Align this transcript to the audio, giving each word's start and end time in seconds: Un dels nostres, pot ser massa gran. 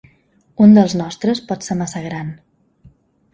Un 0.67 0.71
dels 0.77 0.95
nostres, 1.01 1.41
pot 1.51 1.67
ser 1.67 1.77
massa 1.83 2.03
gran. 2.07 2.33